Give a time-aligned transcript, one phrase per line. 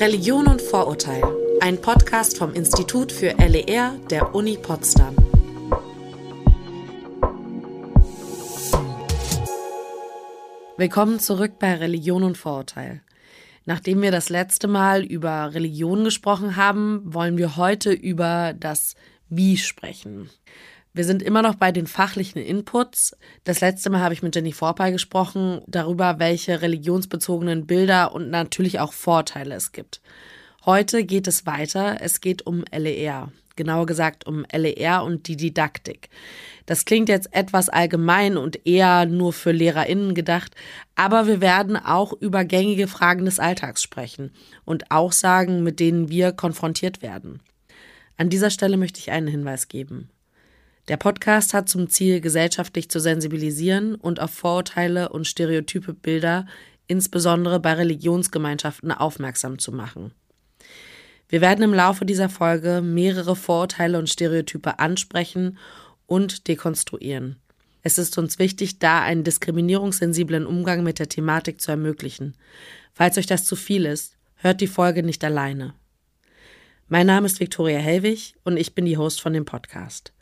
[0.00, 1.22] Religion und Vorurteil,
[1.60, 5.14] ein Podcast vom Institut für LER der Uni Potsdam.
[10.76, 13.02] Willkommen zurück bei Religion und Vorurteil.
[13.66, 18.96] Nachdem wir das letzte Mal über Religion gesprochen haben, wollen wir heute über das
[19.28, 20.28] Wie sprechen.
[20.96, 23.16] Wir sind immer noch bei den fachlichen Inputs.
[23.42, 28.78] Das letzte Mal habe ich mit Jenny Vorpay gesprochen darüber, welche religionsbezogenen Bilder und natürlich
[28.78, 30.00] auch Vorteile es gibt.
[30.64, 31.96] Heute geht es weiter.
[32.00, 33.32] Es geht um LER.
[33.56, 36.10] Genauer gesagt um LER und die Didaktik.
[36.64, 40.54] Das klingt jetzt etwas allgemein und eher nur für LehrerInnen gedacht,
[40.94, 44.30] aber wir werden auch über gängige Fragen des Alltags sprechen
[44.64, 47.40] und auch sagen, mit denen wir konfrontiert werden.
[48.16, 50.08] An dieser Stelle möchte ich einen Hinweis geben.
[50.88, 56.46] Der Podcast hat zum Ziel, gesellschaftlich zu sensibilisieren und auf Vorurteile und stereotype Bilder,
[56.86, 60.12] insbesondere bei Religionsgemeinschaften, aufmerksam zu machen.
[61.30, 65.58] Wir werden im Laufe dieser Folge mehrere Vorurteile und Stereotype ansprechen
[66.06, 67.36] und dekonstruieren.
[67.82, 72.34] Es ist uns wichtig, da einen diskriminierungssensiblen Umgang mit der Thematik zu ermöglichen.
[72.92, 75.72] Falls euch das zu viel ist, hört die Folge nicht alleine.
[76.88, 80.12] Mein Name ist Viktoria Hellwig und ich bin die Host von dem Podcast.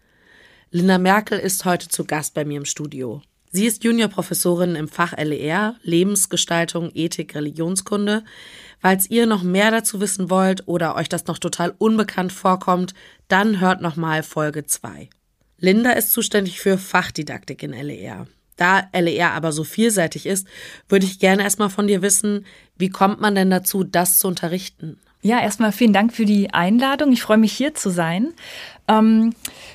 [0.74, 3.20] Linda Merkel ist heute zu Gast bei mir im Studio.
[3.50, 8.24] Sie ist Juniorprofessorin im Fach LER, Lebensgestaltung, Ethik, Religionskunde.
[8.80, 12.94] Falls ihr noch mehr dazu wissen wollt oder euch das noch total unbekannt vorkommt,
[13.28, 15.10] dann hört nochmal Folge 2.
[15.58, 18.26] Linda ist zuständig für Fachdidaktik in LER.
[18.56, 20.46] Da LER aber so vielseitig ist,
[20.88, 22.46] würde ich gerne erstmal von dir wissen,
[22.78, 24.98] wie kommt man denn dazu, das zu unterrichten?
[25.24, 27.12] Ja, erstmal vielen Dank für die Einladung.
[27.12, 28.34] Ich freue mich hier zu sein.
[28.88, 29.34] Ähm,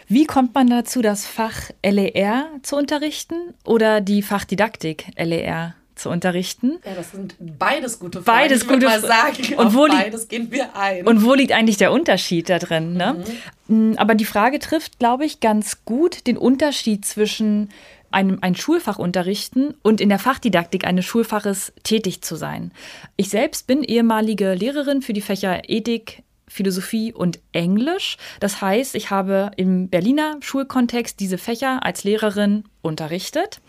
[0.09, 6.79] wie kommt man dazu, das Fach LER zu unterrichten oder die Fachdidaktik LER zu unterrichten?
[6.85, 8.39] Ja, das sind beides gute Fragen.
[8.39, 9.55] Beides ich gute mal sagen.
[9.55, 11.07] Und wo beides gehen wir ein.
[11.07, 12.93] Und wo liegt eigentlich der Unterschied da drin?
[12.93, 13.23] Ne?
[13.67, 13.95] Mhm.
[13.97, 17.69] Aber die Frage trifft, glaube ich, ganz gut den Unterschied zwischen
[18.11, 22.71] einem, ein Schulfach unterrichten und in der Fachdidaktik eines Schulfaches tätig zu sein.
[23.15, 28.17] Ich selbst bin ehemalige Lehrerin für die Fächer Ethik, Philosophie und Englisch.
[28.39, 33.59] Das heißt, ich habe im Berliner Schulkontext diese Fächer als Lehrerin unterrichtet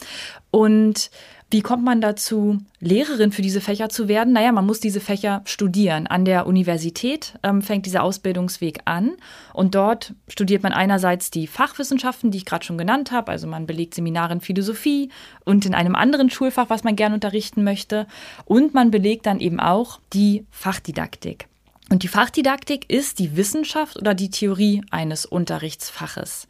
[0.51, 1.11] und
[1.51, 4.35] wie kommt man dazu, Lehrerin für diese Fächer zu werden?
[4.35, 6.07] Naja, man muss diese Fächer studieren.
[6.07, 9.13] An der Universität ähm, fängt dieser Ausbildungsweg an
[9.55, 13.33] und dort studiert man einerseits die Fachwissenschaften, die ich gerade schon genannt habe.
[13.33, 15.11] Also man belegt Seminare in Philosophie
[15.47, 18.07] und in einem anderen Schulfach, was man gerne unterrichten möchte.
[18.45, 21.49] Und man belegt dann eben auch die Fachdidaktik.
[21.91, 26.47] Und die Fachdidaktik ist die Wissenschaft oder die Theorie eines Unterrichtsfaches.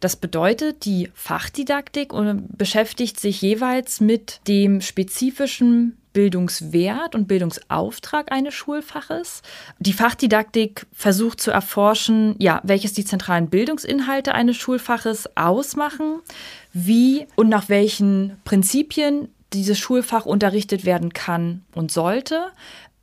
[0.00, 8.52] Das bedeutet, die Fachdidaktik äh, beschäftigt sich jeweils mit dem spezifischen Bildungswert und Bildungsauftrag eines
[8.52, 9.42] Schulfaches.
[9.78, 16.20] Die Fachdidaktik versucht zu erforschen, ja, welches die zentralen Bildungsinhalte eines Schulfaches ausmachen,
[16.74, 22.46] wie und nach welchen Prinzipien dieses Schulfach unterrichtet werden kann und sollte,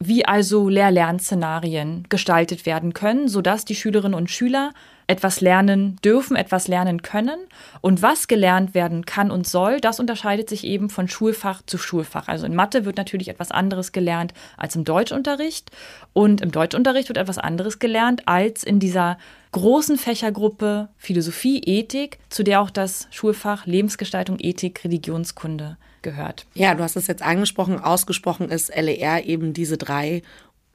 [0.02, 4.72] wie also Lehr-Lern-Szenarien gestaltet werden können, sodass die Schülerinnen und Schüler
[5.08, 7.40] etwas lernen dürfen, etwas lernen können.
[7.82, 12.30] Und was gelernt werden kann und soll, das unterscheidet sich eben von Schulfach zu Schulfach.
[12.30, 15.72] Also in Mathe wird natürlich etwas anderes gelernt als im Deutschunterricht.
[16.14, 19.18] Und im Deutschunterricht wird etwas anderes gelernt als in dieser
[19.52, 26.46] großen Fächergruppe Philosophie, Ethik, zu der auch das Schulfach Lebensgestaltung, Ethik, Religionskunde gehört.
[26.54, 30.22] Ja, du hast es jetzt angesprochen, ausgesprochen ist LER eben diese drei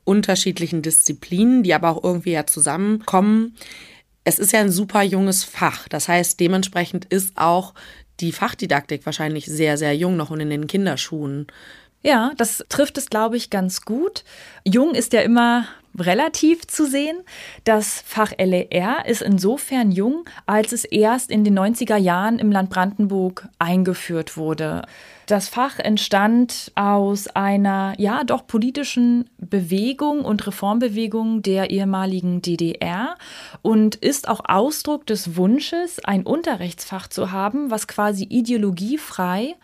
[0.05, 3.57] unterschiedlichen Disziplinen, die aber auch irgendwie ja zusammenkommen.
[4.25, 5.89] Es ist ja ein super junges Fach.
[5.89, 7.75] Das heißt, dementsprechend ist auch
[8.21, 11.47] die Fachdidaktik wahrscheinlich sehr, sehr jung noch und in den Kinderschuhen.
[12.03, 14.25] Ja, das trifft es, glaube ich, ganz gut.
[14.65, 15.67] Jung ist ja immer
[15.99, 17.17] relativ zu sehen.
[17.65, 22.69] Das Fach LER ist insofern jung, als es erst in den 90er Jahren im Land
[22.71, 24.83] Brandenburg eingeführt wurde.
[25.27, 33.15] Das Fach entstand aus einer ja doch politischen Bewegung und Reformbewegung der ehemaligen DDR
[33.63, 39.55] und ist auch Ausdruck des Wunsches, ein Unterrichtsfach zu haben, was quasi ideologiefrei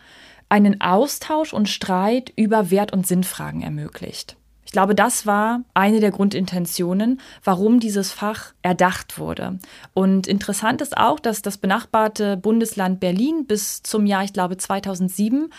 [0.49, 4.35] einen Austausch und Streit über Wert- und Sinnfragen ermöglicht.
[4.71, 9.59] Ich glaube, das war eine der Grundintentionen, warum dieses Fach erdacht wurde.
[9.93, 15.49] Und interessant ist auch, dass das benachbarte Bundesland Berlin bis zum Jahr, ich glaube, 2007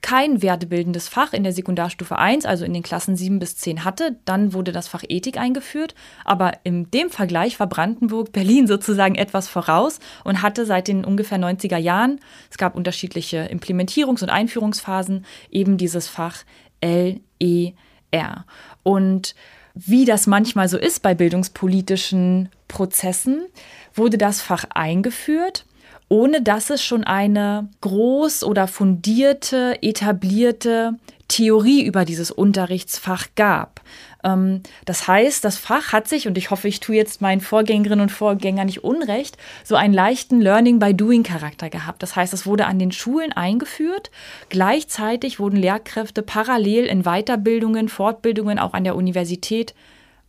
[0.00, 4.16] kein wertebildendes Fach in der Sekundarstufe 1, also in den Klassen 7 bis 10 hatte.
[4.24, 5.94] Dann wurde das Fach Ethik eingeführt.
[6.24, 11.38] Aber in dem Vergleich war Brandenburg Berlin sozusagen etwas voraus und hatte seit den ungefähr
[11.38, 12.20] 90er Jahren,
[12.50, 16.38] es gab unterschiedliche Implementierungs- und Einführungsphasen, eben dieses Fach
[16.82, 17.74] LE
[18.12, 18.44] R.
[18.82, 19.34] Und
[19.74, 23.46] wie das manchmal so ist bei bildungspolitischen Prozessen,
[23.94, 25.64] wurde das Fach eingeführt
[26.12, 30.98] ohne dass es schon eine groß oder fundierte, etablierte
[31.32, 33.80] Theorie über dieses Unterrichtsfach gab.
[34.22, 38.02] Ähm, das heißt, das Fach hat sich, und ich hoffe, ich tue jetzt meinen Vorgängerinnen
[38.02, 42.02] und Vorgängern nicht unrecht, so einen leichten Learning-by-Doing-Charakter gehabt.
[42.02, 44.10] Das heißt, es wurde an den Schulen eingeführt.
[44.50, 49.74] Gleichzeitig wurden Lehrkräfte parallel in Weiterbildungen, Fortbildungen auch an der Universität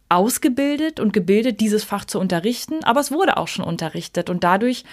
[0.08, 4.84] ausgebildet und gebildet, dieses Fach zu unterrichten, aber es wurde auch schon unterrichtet und dadurch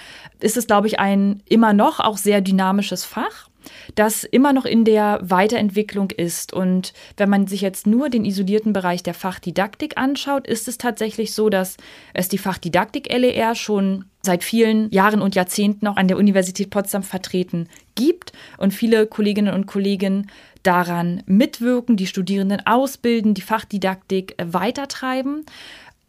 [0.41, 3.50] ist es, glaube ich, ein immer noch auch sehr dynamisches Fach
[3.95, 6.53] das immer noch in der Weiterentwicklung ist.
[6.53, 11.35] Und wenn man sich jetzt nur den isolierten Bereich der Fachdidaktik anschaut, ist es tatsächlich
[11.35, 11.77] so, dass
[12.15, 17.03] es die Fachdidaktik LER schon seit vielen Jahren und Jahrzehnten auch an der Universität Potsdam
[17.03, 20.31] vertreten gibt und viele Kolleginnen und Kollegen
[20.63, 25.47] daran mitwirken, die Studierenden ausbilden, die Fachdidaktik weitertreiben.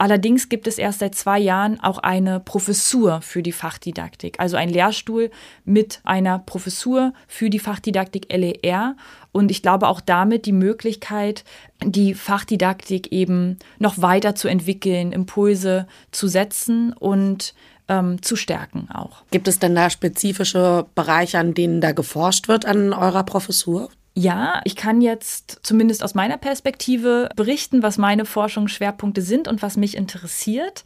[0.02, 4.70] Allerdings gibt es erst seit zwei Jahren auch eine Professur für die Fachdidaktik, also ein
[4.70, 5.30] Lehrstuhl
[5.64, 8.96] mit einer Professur für die Fachdidaktik LER.
[9.32, 11.44] Und ich glaube auch damit die Möglichkeit,
[11.84, 17.54] die Fachdidaktik eben noch weiter zu entwickeln, Impulse zu setzen und
[17.88, 19.22] ähm, zu stärken auch.
[19.30, 23.92] Gibt es denn da spezifische Bereiche, an denen da geforscht wird an eurer Professur?
[24.14, 29.78] Ja, ich kann jetzt zumindest aus meiner Perspektive berichten, was meine Forschungsschwerpunkte sind und was
[29.78, 30.84] mich interessiert.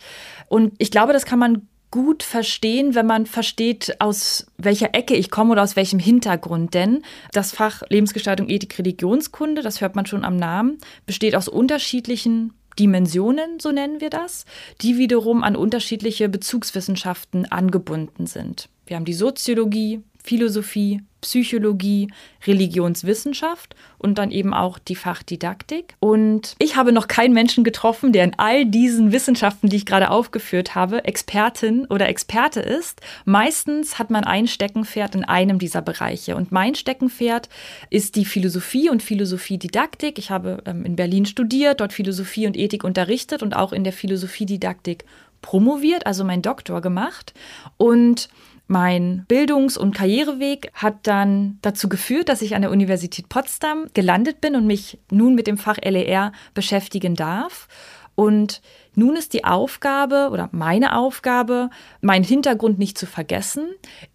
[0.48, 5.32] Und ich glaube, das kann man gut verstehen, wenn man versteht, aus welcher Ecke ich
[5.32, 6.74] komme oder aus welchem Hintergrund.
[6.74, 12.54] Denn das Fach Lebensgestaltung, Ethik, Religionskunde, das hört man schon am Namen, besteht aus unterschiedlichen
[12.78, 14.46] Dimensionen, so nennen wir das,
[14.82, 18.68] die wiederum an unterschiedliche Bezugswissenschaften angebunden sind.
[18.86, 22.08] Wir haben die Soziologie, Philosophie, Psychologie,
[22.46, 25.96] Religionswissenschaft und dann eben auch die Fachdidaktik.
[26.00, 30.10] Und ich habe noch keinen Menschen getroffen, der in all diesen Wissenschaften, die ich gerade
[30.10, 33.02] aufgeführt habe, Expertin oder Experte ist.
[33.26, 36.36] Meistens hat man ein Steckenpferd in einem dieser Bereiche.
[36.36, 37.50] Und mein Steckenpferd
[37.92, 40.18] ist die Philosophie und Philosophiedidaktik.
[40.18, 43.94] Ich habe ähm, in Berlin studiert, dort Philosophie und Ethik unterrichtet und auch in der
[43.94, 45.06] Philosophiedidaktik
[45.42, 47.34] promoviert, also mein Doktor gemacht.
[47.78, 48.30] Und
[48.68, 54.42] mein Bildungs- und Karriereweg hat dann dazu geführt, dass ich an der Universität Potsdam gelandet
[54.42, 57.68] bin und mich nun mit dem Fach LER beschäftigen darf.
[58.16, 58.62] Und
[58.96, 61.70] nun ist die Aufgabe oder meine Aufgabe,
[62.00, 63.68] meinen Hintergrund nicht zu vergessen,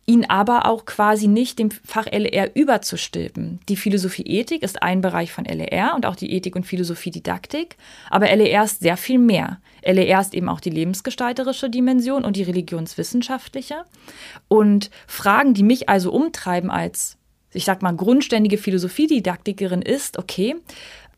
[0.06, 3.60] ihn aber auch quasi nicht dem Fach LER überzustülpen.
[3.68, 7.76] Die Philosophie-Ethik ist ein Bereich von LER und auch die Ethik- und Philosophie-Didaktik,
[8.08, 9.60] aber LER ist sehr viel mehr.
[9.84, 13.84] LER ist eben auch die lebensgestalterische Dimension und die religionswissenschaftliche.
[14.48, 17.18] Und Fragen, die mich also umtreiben als
[17.52, 20.56] ich sag mal, grundständige Philosophiedidaktikerin ist, okay,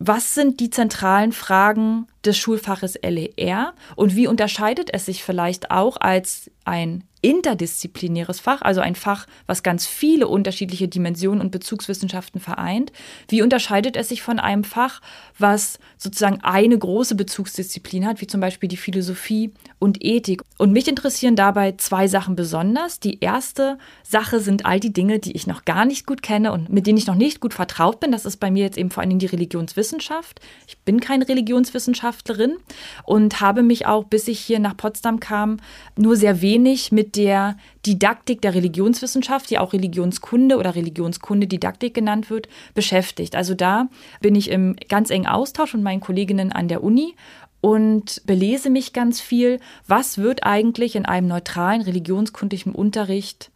[0.06, 5.96] was sind die zentralen Fragen des Schulfaches LER und wie unterscheidet es sich vielleicht auch
[6.00, 12.92] als ein interdisziplinäres Fach, also ein Fach, was ganz viele unterschiedliche Dimensionen und Bezugswissenschaften vereint.
[13.28, 15.00] Wie unterscheidet es sich von einem Fach,
[15.38, 20.42] was sozusagen eine große Bezugsdisziplin hat, wie zum Beispiel die Philosophie und Ethik?
[20.58, 22.98] Und mich interessieren dabei zwei Sachen besonders.
[22.98, 26.70] Die erste Sache sind all die Dinge, die ich noch gar nicht gut kenne und
[26.70, 28.10] mit denen ich noch nicht gut vertraut bin.
[28.10, 30.40] Das ist bei mir jetzt eben vor allem die Religionswissenschaft.
[30.66, 32.56] Ich bin keine Religionswissenschaftlerin
[33.04, 35.58] und habe mich auch, bis ich hier nach Potsdam kam,
[35.96, 42.48] nur sehr wenig mit der Didaktik der Religionswissenschaft, die auch Religionskunde oder Religionskunde-Didaktik genannt wird,
[42.74, 43.36] beschäftigt.
[43.36, 43.88] Also da
[44.20, 47.14] bin ich im ganz engen Austausch mit meinen Kolleginnen an der Uni
[47.60, 53.51] und belese mich ganz viel, was wird eigentlich in einem neutralen religionskundlichen Unterricht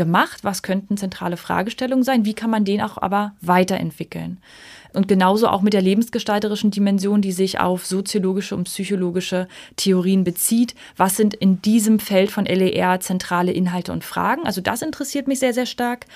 [0.00, 4.38] gemacht, was könnten zentrale Fragestellungen sein, wie kann man den auch aber weiterentwickeln.
[4.94, 10.74] Und genauso auch mit der lebensgestalterischen Dimension, die sich auf soziologische und psychologische Theorien bezieht.
[10.96, 14.46] Was sind in diesem Feld von LER zentrale Inhalte und Fragen?
[14.46, 16.06] Also das interessiert mich sehr, sehr stark.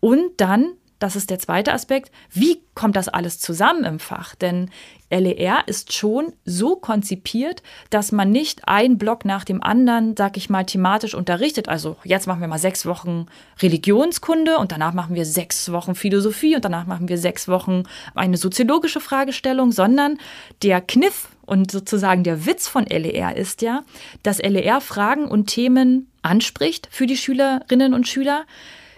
[0.00, 2.10] Und dann das ist der zweite Aspekt.
[2.32, 4.34] Wie kommt das alles zusammen im Fach?
[4.34, 4.68] Denn
[5.10, 10.50] LER ist schon so konzipiert, dass man nicht ein Block nach dem anderen, sag ich
[10.50, 11.68] mal, thematisch unterrichtet.
[11.68, 13.26] Also jetzt machen wir mal sechs Wochen
[13.60, 17.84] Religionskunde und danach machen wir sechs Wochen Philosophie und danach machen wir sechs Wochen
[18.14, 20.18] eine soziologische Fragestellung, sondern
[20.62, 23.84] der Kniff und sozusagen der Witz von LER ist ja,
[24.22, 28.44] dass LER Fragen und Themen anspricht für die Schülerinnen und Schüler,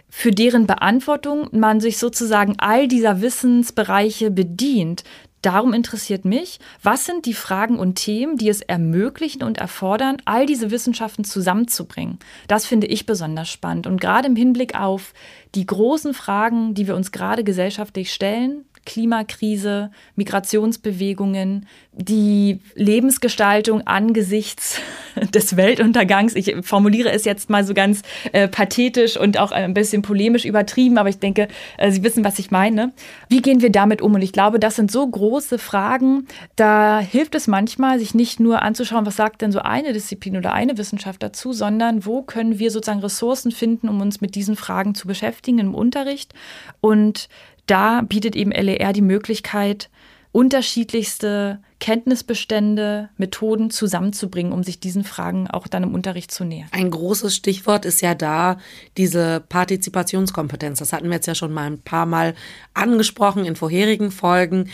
[0.09, 5.05] für deren Beantwortung man sich sozusagen all dieser Wissensbereiche bedient.
[5.43, 10.45] Darum interessiert mich, was sind die Fragen und Themen, die es ermöglichen und erfordern, all
[10.45, 12.19] diese Wissenschaften zusammenzubringen.
[12.47, 13.87] Das finde ich besonders spannend.
[13.87, 15.15] Und gerade im Hinblick auf
[15.55, 24.81] die großen Fragen, die wir uns gerade gesellschaftlich stellen, Klimakrise, Migrationsbewegungen, die Lebensgestaltung angesichts
[25.35, 26.35] des Weltuntergangs.
[26.35, 30.99] Ich formuliere es jetzt mal so ganz äh, pathetisch und auch ein bisschen polemisch übertrieben,
[30.99, 32.93] aber ich denke, äh, Sie wissen, was ich meine.
[33.29, 34.15] Wie gehen wir damit um?
[34.15, 38.63] Und ich glaube, das sind so große Fragen, da hilft es manchmal, sich nicht nur
[38.63, 42.71] anzuschauen, was sagt denn so eine Disziplin oder eine Wissenschaft dazu, sondern wo können wir
[42.71, 46.33] sozusagen Ressourcen finden, um uns mit diesen Fragen zu beschäftigen im Unterricht.
[46.81, 47.29] Und
[47.71, 49.91] da bietet eben LER die Möglichkeit,
[50.33, 56.69] unterschiedlichste Kenntnisbestände, Methoden zusammenzubringen, um sich diesen Fragen auch dann im Unterricht zu nähern.
[56.73, 58.59] Ein großes Stichwort ist ja da
[58.97, 60.79] diese Partizipationskompetenz.
[60.79, 62.35] Das hatten wir jetzt ja schon mal ein paar Mal
[62.75, 64.71] angesprochen in vorherigen Folgen.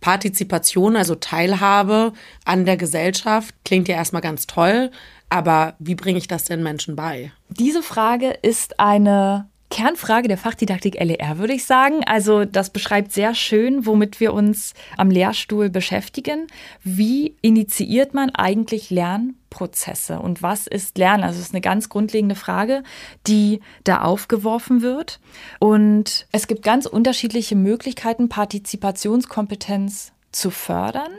[0.00, 2.12] Partizipation, also Teilhabe
[2.44, 4.90] an der Gesellschaft, klingt ja erstmal ganz toll,
[5.30, 7.32] aber wie bringe ich das den Menschen bei?
[7.48, 12.04] Diese Frage ist eine Kernfrage der Fachdidaktik LER, würde ich sagen.
[12.06, 16.46] Also das beschreibt sehr schön, womit wir uns am Lehrstuhl beschäftigen.
[16.84, 21.24] Wie initiiert man eigentlich Lernprozesse und was ist Lernen?
[21.24, 22.84] Also es ist eine ganz grundlegende Frage,
[23.26, 25.18] die da aufgeworfen wird.
[25.58, 31.10] Und es gibt ganz unterschiedliche Möglichkeiten, Partizipationskompetenz zu fördern.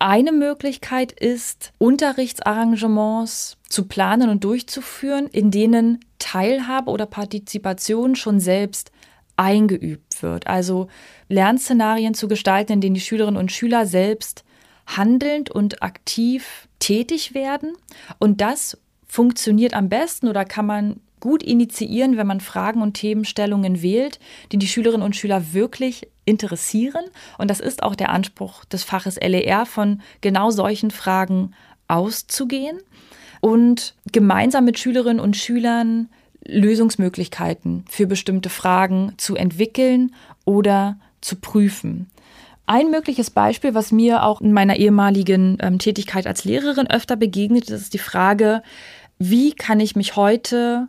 [0.00, 8.90] Eine Möglichkeit ist, Unterrichtsarrangements zu planen und durchzuführen, in denen Teilhabe oder Partizipation schon selbst
[9.36, 10.48] eingeübt wird.
[10.48, 10.88] Also
[11.28, 14.42] Lernszenarien zu gestalten, in denen die Schülerinnen und Schüler selbst
[14.88, 17.74] handelnd und aktiv tätig werden.
[18.18, 23.80] Und das funktioniert am besten oder kann man gut initiieren, wenn man Fragen und Themenstellungen
[23.80, 24.18] wählt,
[24.50, 27.04] die die Schülerinnen und Schüler wirklich interessieren.
[27.38, 31.52] Und das ist auch der Anspruch des Faches LER, von genau solchen Fragen
[31.86, 32.80] auszugehen
[33.40, 36.08] und gemeinsam mit Schülerinnen und Schülern
[36.46, 40.14] Lösungsmöglichkeiten für bestimmte Fragen zu entwickeln
[40.44, 42.10] oder zu prüfen.
[42.66, 47.70] Ein mögliches Beispiel, was mir auch in meiner ehemaligen ähm, Tätigkeit als Lehrerin öfter begegnet,
[47.70, 48.62] ist die Frage,
[49.18, 50.88] wie kann ich mich heute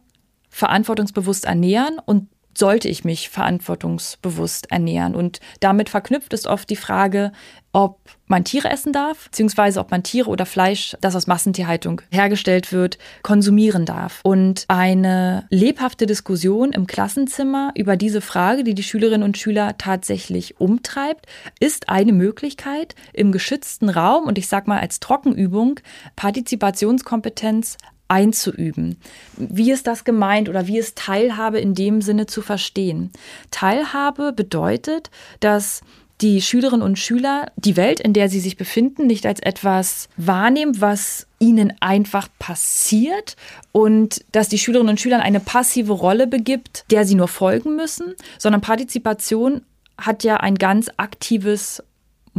[0.49, 2.27] verantwortungsbewusst ernähren und
[2.57, 5.15] sollte ich mich verantwortungsbewusst ernähren?
[5.15, 7.31] Und damit verknüpft ist oft die Frage,
[7.77, 12.71] ob man Tiere essen darf, beziehungsweise ob man Tiere oder Fleisch, das aus Massentierhaltung hergestellt
[12.71, 14.19] wird, konsumieren darf.
[14.23, 20.59] Und eine lebhafte Diskussion im Klassenzimmer über diese Frage, die die Schülerinnen und Schüler tatsächlich
[20.59, 21.27] umtreibt,
[21.59, 25.79] ist eine Möglichkeit, im geschützten Raum und ich sage mal als Trockenübung
[26.15, 28.97] Partizipationskompetenz einzuüben.
[29.35, 33.11] Wie ist das gemeint oder wie ist Teilhabe in dem Sinne zu verstehen?
[33.51, 35.09] Teilhabe bedeutet,
[35.39, 35.81] dass
[36.21, 40.81] die Schülerinnen und Schüler die Welt, in der sie sich befinden, nicht als etwas wahrnehmen,
[40.81, 43.35] was ihnen einfach passiert
[43.71, 48.15] und dass die Schülerinnen und Schüler eine passive Rolle begibt, der sie nur folgen müssen,
[48.39, 49.61] sondern Partizipation
[49.99, 51.83] hat ja ein ganz aktives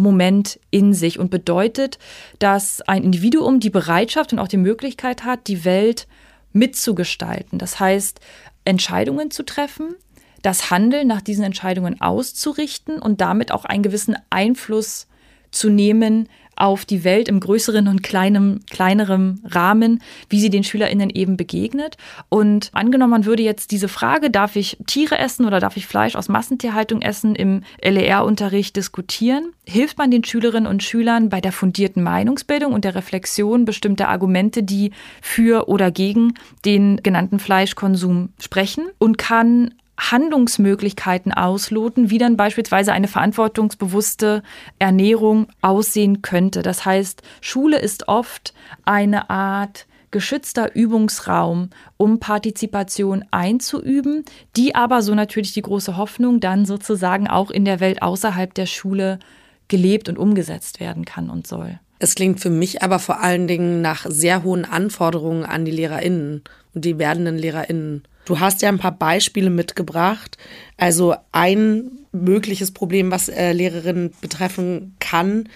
[0.03, 1.99] Moment in sich und bedeutet,
[2.39, 6.07] dass ein Individuum die Bereitschaft und auch die Möglichkeit hat, die Welt
[6.53, 7.59] mitzugestalten.
[7.59, 8.21] Das heißt,
[8.65, 9.95] Entscheidungen zu treffen,
[10.43, 15.07] das Handeln nach diesen Entscheidungen auszurichten und damit auch einen gewissen Einfluss
[15.51, 16.29] zu nehmen
[16.61, 21.97] auf die Welt im größeren und kleinem, kleinerem Rahmen, wie sie den SchülerInnen eben begegnet.
[22.29, 26.17] Und angenommen, man würde jetzt diese Frage, darf ich Tiere essen oder darf ich Fleisch
[26.17, 32.03] aus Massentierhaltung essen, im LER-Unterricht diskutieren, hilft man den Schülerinnen und Schülern bei der fundierten
[32.03, 36.35] Meinungsbildung und der Reflexion bestimmter Argumente, die für oder gegen
[36.65, 44.43] den genannten Fleischkonsum sprechen und kann Handlungsmöglichkeiten ausloten, wie dann beispielsweise eine verantwortungsbewusste
[44.79, 46.63] Ernährung aussehen könnte.
[46.63, 54.25] Das heißt, Schule ist oft eine Art geschützter Übungsraum, um Partizipation einzuüben,
[54.57, 58.67] die aber so natürlich die große Hoffnung dann sozusagen auch in der Welt außerhalb der
[58.67, 59.19] Schule
[59.67, 61.79] gelebt und umgesetzt werden kann und soll.
[61.99, 66.43] Es klingt für mich aber vor allen Dingen nach sehr hohen Anforderungen an die Lehrerinnen
[66.75, 68.05] und die werdenden Lehrerinnen.
[68.29, 70.37] Du hast ja ein paar Beispiele mitgebracht.
[70.77, 75.49] Also ein mögliches Problem, was äh, Lehrerinnen betreffen kann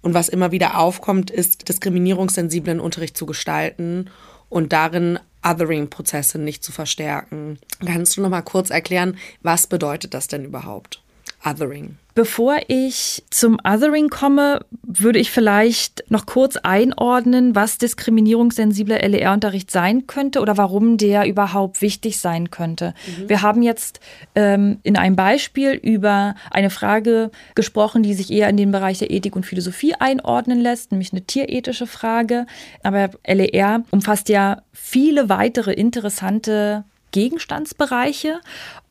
[0.00, 4.08] und was immer wieder aufkommt, ist diskriminierungssensiblen Unterricht zu gestalten
[4.48, 7.58] und darin Othering-Prozesse nicht zu verstärken.
[7.84, 11.03] Kannst du noch mal kurz erklären, was bedeutet das denn überhaupt?
[11.44, 11.96] Othering.
[12.14, 20.06] Bevor ich zum Othering komme, würde ich vielleicht noch kurz einordnen, was diskriminierungssensibler LER-Unterricht sein
[20.06, 22.94] könnte oder warum der überhaupt wichtig sein könnte.
[23.06, 23.28] Mhm.
[23.28, 23.98] Wir haben jetzt
[24.36, 29.10] ähm, in einem Beispiel über eine Frage gesprochen, die sich eher in den Bereich der
[29.10, 32.46] Ethik und Philosophie einordnen lässt, nämlich eine tierethische Frage.
[32.84, 36.84] Aber LER umfasst ja viele weitere interessante
[37.14, 38.40] Gegenstandsbereiche.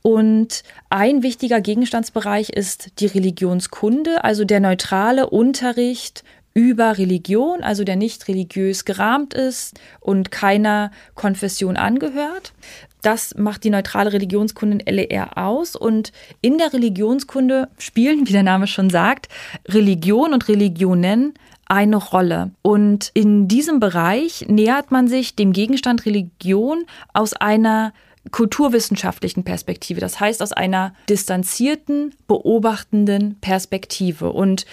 [0.02, 7.96] Und ein wichtiger Gegenstandsbereich ist die Religionskunde, also der neutrale Unterricht über Religion, also der
[7.96, 12.54] nicht religiös gerahmt ist und keiner Konfession angehört.
[13.02, 15.76] Das macht die neutrale Religionskunde in LER aus.
[15.76, 19.28] Und in der Religionskunde spielen, wie der Name schon sagt,
[19.68, 21.34] Religion und Religionen
[21.66, 22.52] eine Rolle.
[22.62, 27.94] Und in diesem Bereich nähert man sich dem Gegenstand Religion aus einer
[28.32, 34.32] kulturwissenschaftlichen Perspektive, das heißt aus einer distanzierten, beobachtenden Perspektive.
[34.32, 34.66] Und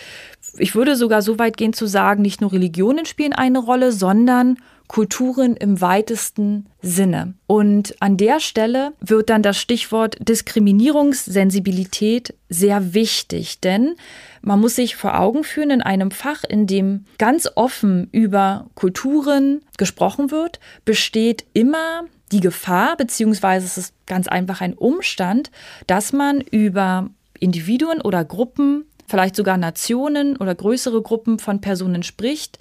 [0.56, 4.56] ich würde sogar so weit gehen zu sagen, nicht nur Religionen spielen eine Rolle, sondern
[4.90, 7.34] Kulturen im weitesten Sinne.
[7.46, 13.94] Und an der Stelle wird dann das Stichwort Diskriminierungssensibilität sehr wichtig, denn
[14.42, 19.62] man muss sich vor Augen führen, in einem Fach, in dem ganz offen über Kulturen
[19.78, 25.52] gesprochen wird, besteht immer die Gefahr, beziehungsweise es ist ganz einfach ein Umstand,
[25.86, 32.58] dass man über Individuen oder Gruppen, vielleicht sogar Nationen oder größere Gruppen von Personen spricht,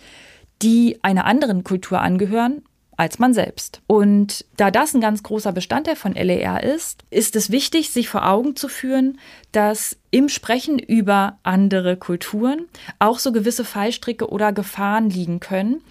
[0.61, 2.61] die einer anderen Kultur angehören
[2.99, 3.81] als man selbst.
[3.87, 8.27] Und da das ein ganz großer Bestandteil von LER ist, ist es wichtig, sich vor
[8.27, 9.17] Augen zu führen,
[9.53, 12.65] dass im Sprechen über andere Kulturen
[12.99, 15.81] auch so gewisse Fallstricke oder Gefahren liegen können,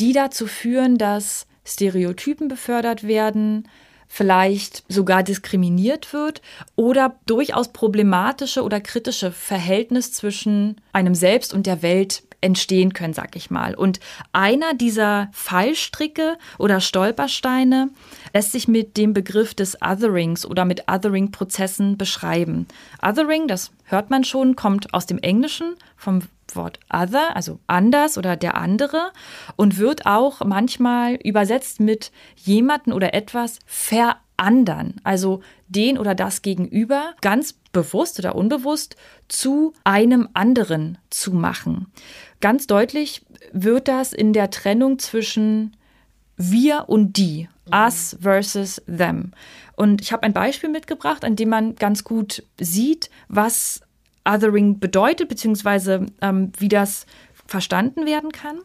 [0.00, 3.66] die dazu führen, dass Stereotypen befördert werden,
[4.06, 6.42] vielleicht sogar diskriminiert wird
[6.76, 13.36] oder durchaus problematische oder kritische Verhältnis zwischen einem selbst und der Welt entstehen können, sag
[13.36, 13.74] ich mal.
[13.74, 14.00] Und
[14.32, 17.90] einer dieser Fallstricke oder Stolpersteine
[18.32, 22.66] lässt sich mit dem Begriff des Otherings oder mit Othering-Prozessen beschreiben.
[23.02, 26.22] Othering, das hört man schon, kommt aus dem Englischen vom
[26.56, 29.12] Wort other, also anders oder der andere
[29.56, 37.14] und wird auch manchmal übersetzt mit jemanden oder etwas verandern, also den oder das Gegenüber
[37.20, 38.96] ganz bewusst oder unbewusst
[39.28, 41.86] zu einem anderen zu machen.
[42.40, 45.76] Ganz deutlich wird das in der Trennung zwischen
[46.36, 49.32] wir und die, us versus them.
[49.76, 53.82] Und ich habe ein Beispiel mitgebracht, an dem man ganz gut sieht, was
[54.26, 57.06] Othering bedeutet, beziehungsweise ähm, wie das
[57.46, 58.58] verstanden werden kann.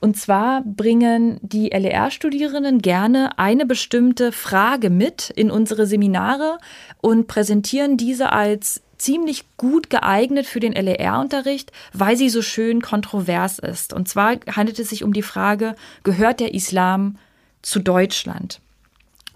[0.00, 6.58] Und zwar bringen die LER-Studierenden gerne eine bestimmte Frage mit in unsere Seminare
[7.00, 13.58] und präsentieren diese als ziemlich gut geeignet für den LER-Unterricht, weil sie so schön kontrovers
[13.58, 13.92] ist.
[13.92, 17.18] Und zwar handelt es sich um die Frage, gehört der Islam
[17.62, 18.60] zu Deutschland?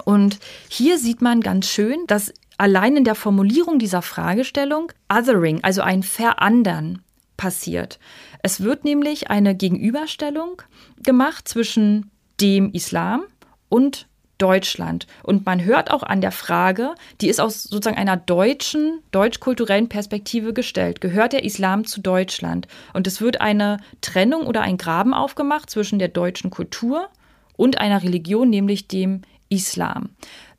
[0.05, 5.83] Und hier sieht man ganz schön, dass allein in der Formulierung dieser Fragestellung Othering, also
[5.83, 7.03] ein Verandern,
[7.37, 7.99] passiert.
[8.42, 10.61] Es wird nämlich eine Gegenüberstellung
[11.03, 13.23] gemacht zwischen dem Islam
[13.70, 14.07] und
[14.40, 15.07] Deutschland.
[15.22, 20.53] Und man hört auch an der Frage, die ist aus sozusagen einer deutschen, deutsch-kulturellen Perspektive
[20.53, 21.00] gestellt.
[21.00, 22.66] Gehört der Islam zu Deutschland?
[22.94, 27.09] Und es wird eine Trennung oder ein Graben aufgemacht zwischen der deutschen Kultur
[27.57, 30.11] und einer Religion, nämlich dem Islam.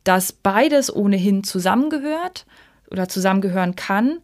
[0.04, 2.46] Dass beides ohnehin zusammengehört
[2.90, 4.18] oder zusammengehören kann,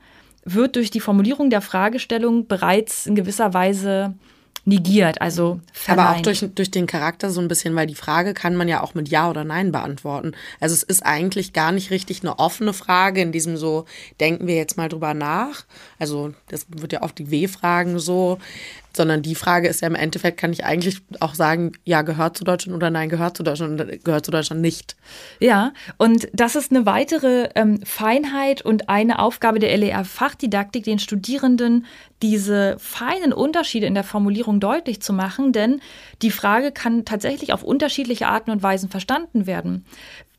[0.44, 4.14] wird durch die Formulierung der Fragestellung bereits in gewisser Weise
[4.68, 6.08] negiert, also verneint.
[6.08, 8.82] Aber auch durch, durch den Charakter so ein bisschen, weil die Frage kann man ja
[8.82, 10.32] auch mit Ja oder Nein beantworten.
[10.60, 13.86] Also es ist eigentlich gar nicht richtig eine offene Frage in diesem so,
[14.20, 15.64] denken wir jetzt mal drüber nach.
[15.98, 18.38] Also das wird ja oft die W-Fragen so
[18.98, 22.44] sondern die Frage ist ja im Endeffekt, kann ich eigentlich auch sagen, ja, gehört zu
[22.44, 24.96] Deutschland oder nein, gehört zu Deutschland gehört zu Deutschland nicht.
[25.40, 31.86] Ja, und das ist eine weitere ähm, Feinheit und eine Aufgabe der LER-Fachdidaktik, den Studierenden
[32.20, 35.80] diese feinen Unterschiede in der Formulierung deutlich zu machen, denn
[36.20, 39.86] die Frage kann tatsächlich auf unterschiedliche Arten und Weisen verstanden werden.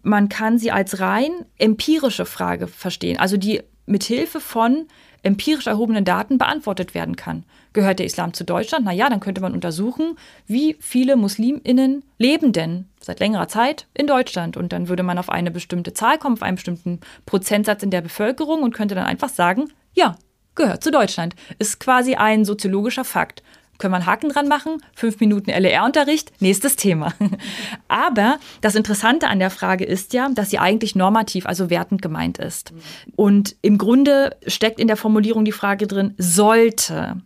[0.03, 4.85] Man kann sie als rein empirische Frage verstehen, also die mit Hilfe von
[5.23, 7.43] empirisch erhobenen Daten beantwortet werden kann.
[7.73, 8.85] Gehört der Islam zu Deutschland?
[8.85, 14.07] Na ja, dann könnte man untersuchen, wie viele Musliminnen leben denn seit längerer Zeit in
[14.07, 14.57] Deutschland.
[14.57, 18.01] Und dann würde man auf eine bestimmte Zahl kommen, auf einen bestimmten Prozentsatz in der
[18.01, 20.17] Bevölkerung und könnte dann einfach sagen, ja,
[20.55, 21.35] gehört zu Deutschland.
[21.57, 23.43] Ist quasi ein soziologischer Fakt
[23.79, 27.13] können wir einen Haken dran machen, fünf Minuten LER-Unterricht, nächstes Thema.
[27.87, 32.37] Aber das Interessante an der Frage ist ja, dass sie eigentlich normativ, also wertend gemeint
[32.37, 32.73] ist.
[33.15, 37.21] Und im Grunde steckt in der Formulierung die Frage drin, sollte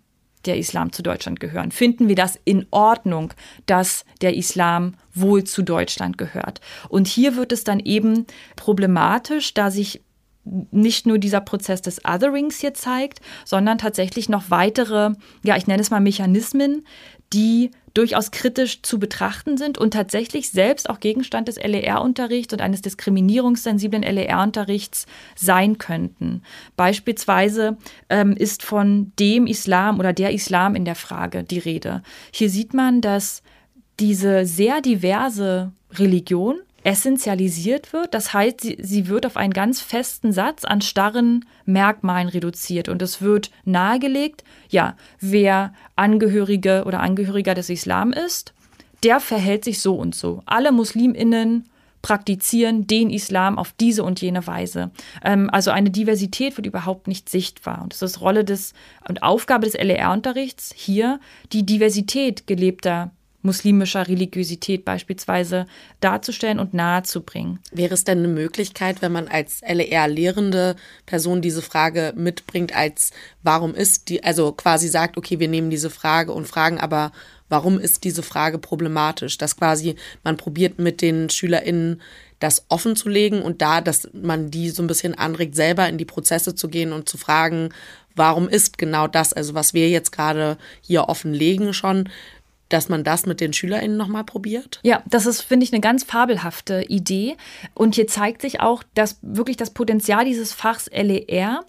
[0.46, 1.72] der Islam zu Deutschland gehören?
[1.72, 3.34] Finden wir das in Ordnung,
[3.66, 6.62] dass der Islam wohl zu Deutschland gehört?
[6.90, 10.02] Und hier wird es dann eben problematisch, da sich
[10.46, 15.12] nicht nur dieser Prozess des Otherings hier zeigt, sondern tatsächlich noch weitere,
[15.44, 16.86] ja, ich nenne es mal Mechanismen,
[17.32, 22.82] die durchaus kritisch zu betrachten sind und tatsächlich selbst auch Gegenstand des LER-Unterrichts und eines
[22.82, 26.42] diskriminierungssensiblen LER-Unterrichts sein könnten.
[26.76, 27.78] Beispielsweise
[28.10, 32.02] ähm, ist von dem Islam oder der Islam in der Frage die Rede.
[32.32, 33.44] Hier sieht man, dass
[34.00, 38.14] diese sehr diverse Religion essentialisiert wird.
[38.14, 43.02] Das heißt, sie, sie wird auf einen ganz festen Satz an starren Merkmalen reduziert und
[43.02, 48.54] es wird nahegelegt, ja, wer Angehörige oder Angehöriger des Islam ist,
[49.04, 50.42] der verhält sich so und so.
[50.46, 51.66] Alle Musliminnen
[52.02, 54.92] praktizieren den Islam auf diese und jene Weise.
[55.24, 57.82] Ähm, also eine Diversität wird überhaupt nicht sichtbar.
[57.82, 58.74] Und es ist Rolle des
[59.08, 61.20] und Aufgabe des LER-Unterrichts hier,
[61.54, 63.12] die Diversität gelebter
[63.44, 65.68] muslimischer Religiosität beispielsweise
[66.00, 67.60] darzustellen und nahezubringen.
[67.72, 70.76] Wäre es denn eine Möglichkeit, wenn man als LER-lehrende
[71.06, 73.12] Person diese Frage mitbringt, als
[73.44, 77.12] warum ist die, also quasi sagt, okay, wir nehmen diese Frage und fragen aber,
[77.50, 79.38] warum ist diese Frage problematisch?
[79.38, 82.02] Dass quasi man probiert mit den SchülerInnen
[82.40, 85.98] das offen zu legen und da, dass man die so ein bisschen anregt, selber in
[85.98, 87.70] die Prozesse zu gehen und zu fragen,
[88.16, 92.10] warum ist genau das, also was wir jetzt gerade hier offenlegen schon,
[92.74, 94.80] dass man das mit den SchülerInnen nochmal probiert?
[94.84, 97.38] Ja, das ist, finde ich, eine ganz fabelhafte Idee.
[97.74, 101.64] Und hier zeigt sich auch, dass wirklich das Potenzial dieses Fachs LER,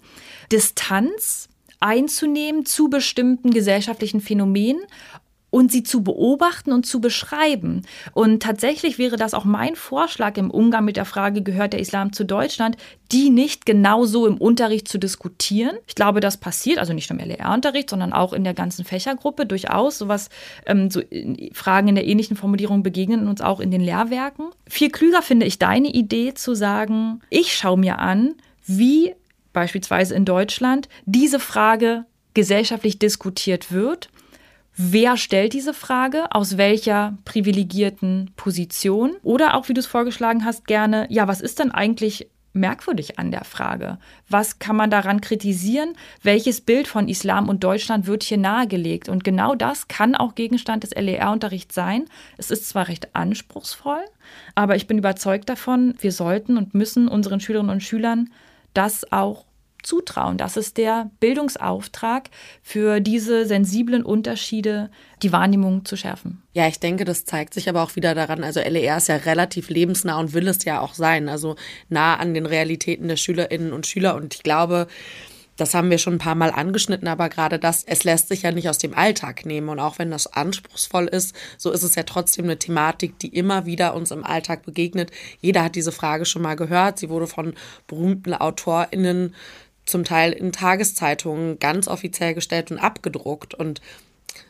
[0.51, 4.81] Distanz einzunehmen zu bestimmten gesellschaftlichen Phänomenen
[5.55, 7.83] und sie zu beobachten und zu beschreiben.
[8.11, 12.11] Und tatsächlich wäre das auch mein Vorschlag im Umgang mit der Frage, gehört der Islam
[12.11, 12.75] zu Deutschland,
[13.13, 15.77] die nicht genauso im Unterricht zu diskutieren.
[15.87, 19.45] Ich glaube, das passiert, also nicht nur im LER-Unterricht, sondern auch in der ganzen Fächergruppe
[19.45, 19.97] durchaus.
[19.97, 20.29] Sowas,
[20.65, 21.01] ähm, so
[21.53, 24.49] Fragen in der ähnlichen Formulierung begegnen uns auch in den Lehrwerken.
[24.67, 29.15] Viel klüger finde ich deine Idee zu sagen, ich schaue mir an, wie
[29.53, 34.09] beispielsweise in Deutschland diese Frage gesellschaftlich diskutiert wird
[34.77, 36.31] Wer stellt diese Frage?
[36.31, 39.15] Aus welcher privilegierten Position?
[39.23, 43.31] Oder auch, wie du es vorgeschlagen hast, gerne, ja, was ist denn eigentlich merkwürdig an
[43.31, 43.99] der Frage?
[44.27, 45.93] Was kann man daran kritisieren?
[46.23, 49.07] Welches Bild von Islam und Deutschland wird hier nahegelegt?
[49.07, 52.05] Und genau das kann auch Gegenstand des LER-Unterrichts sein.
[52.37, 54.03] Es ist zwar recht anspruchsvoll,
[54.55, 58.29] aber ich bin überzeugt davon, wir sollten und müssen unseren Schülerinnen und Schülern
[58.73, 59.45] das auch
[59.85, 60.37] zutrauen.
[60.37, 62.29] Das ist der Bildungsauftrag
[62.61, 64.89] für diese sensiblen Unterschiede,
[65.21, 66.41] die Wahrnehmung zu schärfen.
[66.53, 68.43] Ja, ich denke, das zeigt sich aber auch wieder daran.
[68.43, 71.29] Also LER ist ja relativ lebensnah und will es ja auch sein.
[71.29, 71.55] Also
[71.89, 74.15] nah an den Realitäten der Schülerinnen und Schüler.
[74.15, 74.87] Und ich glaube,
[75.57, 78.51] das haben wir schon ein paar Mal angeschnitten, aber gerade das, es lässt sich ja
[78.51, 79.69] nicht aus dem Alltag nehmen.
[79.69, 83.65] Und auch wenn das anspruchsvoll ist, so ist es ja trotzdem eine Thematik, die immer
[83.65, 85.11] wieder uns im Alltag begegnet.
[85.39, 86.99] Jeder hat diese Frage schon mal gehört.
[86.99, 87.53] Sie wurde von
[87.87, 89.33] berühmten AutorInnen
[89.85, 93.81] zum Teil in Tageszeitungen ganz offiziell gestellt und abgedruckt und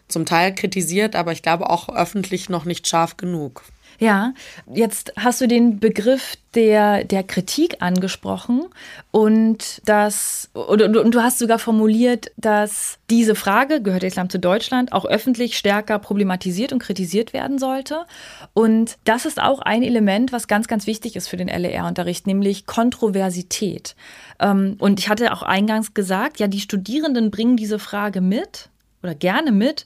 [0.08, 3.64] zum Teil kritisiert, aber ich glaube auch öffentlich noch nicht scharf genug.
[4.00, 4.34] Ja,
[4.72, 8.66] jetzt hast du den Begriff der, der Kritik angesprochen
[9.12, 14.40] und das und, und, du hast sogar formuliert, dass diese Frage, gehört der Islam zu
[14.40, 18.06] Deutschland, auch öffentlich stärker problematisiert und kritisiert werden sollte.
[18.54, 22.66] Und das ist auch ein Element, was ganz, ganz wichtig ist für den LER-Unterricht, nämlich
[22.66, 23.96] Kontroversität.
[24.40, 28.70] Ähm, und ich hatte auch eingangs gesagt, ja, die Studierenden bringen diese Frage mit
[29.04, 29.86] oder gerne mit,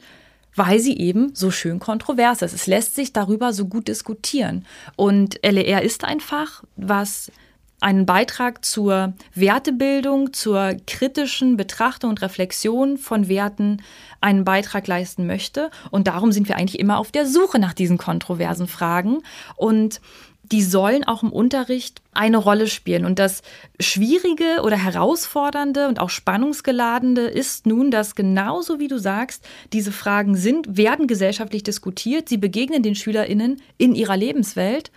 [0.56, 2.54] weil sie eben so schön kontrovers ist.
[2.54, 4.66] Es lässt sich darüber so gut diskutieren.
[4.96, 7.32] Und LER ist ein Fach, was
[7.82, 13.82] einen Beitrag zur Wertebildung, zur kritischen Betrachtung und Reflexion von Werten
[14.20, 15.72] einen Beitrag leisten möchte.
[15.90, 19.20] Und darum sind wir eigentlich immer auf der Suche nach diesen kontroversen Fragen.
[19.56, 20.02] Und
[20.52, 23.06] die sollen auch im Unterricht eine Rolle spielen.
[23.06, 23.42] Und das
[23.80, 30.36] Schwierige oder Herausfordernde und auch Spannungsgeladene ist nun, dass genauso wie du sagst, diese Fragen
[30.36, 34.92] sind, werden gesellschaftlich diskutiert, sie begegnen den SchülerInnen in ihrer Lebenswelt.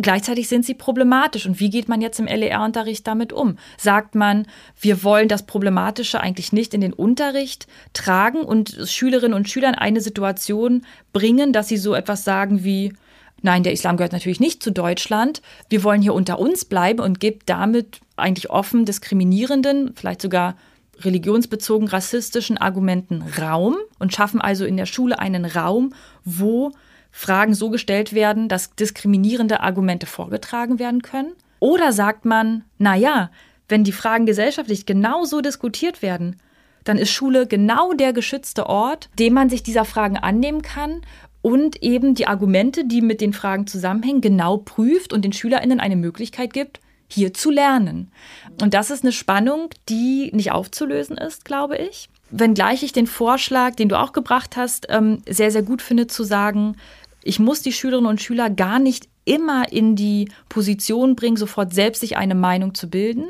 [0.00, 1.44] Gleichzeitig sind sie problematisch.
[1.46, 3.58] Und wie geht man jetzt im LER-Unterricht damit um?
[3.78, 4.46] Sagt man,
[4.80, 10.00] wir wollen das Problematische eigentlich nicht in den Unterricht tragen und Schülerinnen und Schülern eine
[10.00, 12.92] Situation bringen, dass sie so etwas sagen wie,
[13.42, 15.42] Nein, der Islam gehört natürlich nicht zu Deutschland.
[15.68, 20.56] Wir wollen hier unter uns bleiben und gibt damit eigentlich offen diskriminierenden, vielleicht sogar
[21.00, 26.72] religionsbezogen rassistischen Argumenten Raum und schaffen also in der Schule einen Raum, wo
[27.10, 31.32] Fragen so gestellt werden, dass diskriminierende Argumente vorgetragen werden können?
[31.60, 33.30] Oder sagt man, na ja,
[33.68, 36.36] wenn die Fragen gesellschaftlich genauso diskutiert werden,
[36.84, 41.02] dann ist Schule genau der geschützte Ort, dem man sich dieser Fragen annehmen kann
[41.42, 45.96] und eben die Argumente, die mit den Fragen zusammenhängen, genau prüft und den SchülerInnen eine
[45.96, 48.10] Möglichkeit gibt, hier zu lernen.
[48.60, 52.08] Und das ist eine Spannung, die nicht aufzulösen ist, glaube ich.
[52.30, 56.24] Wenngleich ich den Vorschlag, den du auch gebracht hast, ähm, sehr, sehr gut finde, zu
[56.24, 56.76] sagen,
[57.22, 62.00] ich muss die Schülerinnen und Schüler gar nicht immer in die Position bringen, sofort selbst
[62.00, 63.26] sich eine Meinung zu bilden.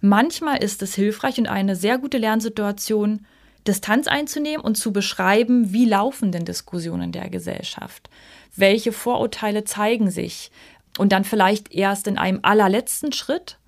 [0.00, 3.26] Manchmal ist es hilfreich und eine sehr gute Lernsituation,
[3.66, 8.10] Distanz einzunehmen und zu beschreiben, wie laufen denn Diskussionen der Gesellschaft?
[8.56, 10.50] Welche Vorurteile zeigen sich?
[10.98, 13.58] Und dann vielleicht erst in einem allerletzten Schritt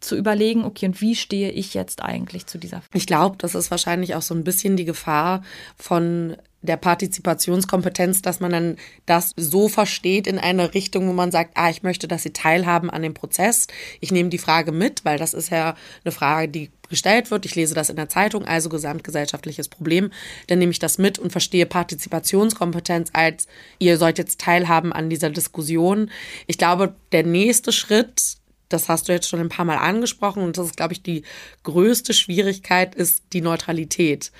[0.00, 2.96] zu überlegen, okay, und wie stehe ich jetzt eigentlich zu dieser Frage?
[2.96, 5.42] Ich glaube, das ist wahrscheinlich auch so ein bisschen die Gefahr
[5.76, 11.52] von der Partizipationskompetenz, dass man dann das so versteht in eine Richtung, wo man sagt,
[11.54, 13.66] ah, ich möchte, dass sie teilhaben an dem Prozess.
[14.00, 17.46] Ich nehme die Frage mit, weil das ist ja eine Frage, die gestellt wird.
[17.46, 20.10] Ich lese das in der Zeitung, also gesamtgesellschaftliches Problem.
[20.48, 23.46] Dann nehme ich das mit und verstehe Partizipationskompetenz als,
[23.78, 26.10] ihr sollt jetzt teilhaben an dieser Diskussion.
[26.46, 28.36] Ich glaube, der nächste Schritt
[28.70, 31.24] das hast du jetzt schon ein paar Mal angesprochen und das ist, glaube ich, die
[31.64, 34.30] größte Schwierigkeit ist die Neutralität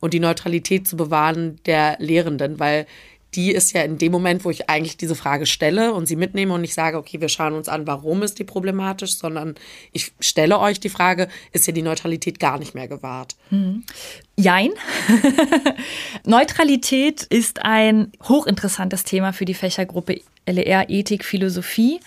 [0.00, 2.86] und die Neutralität zu bewahren der Lehrenden, weil
[3.34, 6.54] die ist ja in dem Moment, wo ich eigentlich diese Frage stelle und sie mitnehme
[6.54, 9.56] und nicht sage, okay, wir schauen uns an, warum ist die problematisch, sondern
[9.92, 13.36] ich stelle euch die Frage, ist ja die Neutralität gar nicht mehr gewahrt.
[13.50, 13.84] Hm.
[14.36, 14.70] Jein.
[16.24, 22.00] Neutralität ist ein hochinteressantes Thema für die Fächergruppe LER Ethik, Philosophie.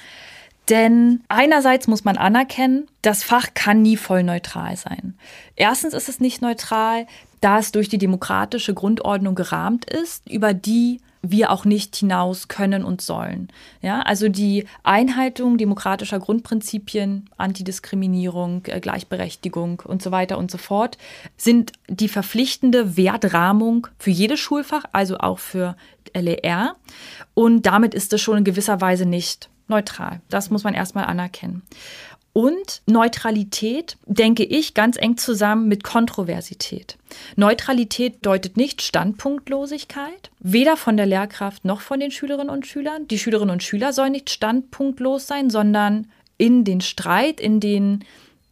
[0.70, 5.18] Denn einerseits muss man anerkennen, das Fach kann nie voll neutral sein.
[5.56, 7.08] Erstens ist es nicht neutral,
[7.42, 12.84] da es durch die demokratische Grundordnung gerahmt ist, über die wir auch nicht hinaus können
[12.84, 13.50] und sollen.
[13.82, 20.98] Ja, also die Einhaltung demokratischer Grundprinzipien, Antidiskriminierung, äh, Gleichberechtigung und so weiter und so fort
[21.36, 25.76] sind die verpflichtende Wertrahmung für jedes Schulfach, also auch für
[26.14, 26.76] LER.
[27.34, 30.22] Und damit ist es schon in gewisser Weise nicht neutral.
[30.30, 31.62] Das muss man erstmal anerkennen.
[32.34, 36.98] Und Neutralität denke ich ganz eng zusammen mit Kontroversität.
[37.36, 43.08] Neutralität deutet nicht Standpunktlosigkeit, weder von der Lehrkraft noch von den Schülerinnen und Schülern.
[43.08, 48.06] Die Schülerinnen und Schüler sollen nicht standpunktlos sein, sondern in den Streit, in den